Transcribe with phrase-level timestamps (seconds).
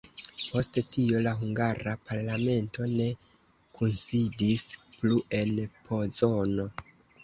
[0.43, 3.07] Post tio la hungara parlamento ne
[3.37, 5.57] kunsidis plu en
[5.89, 6.73] Pozono.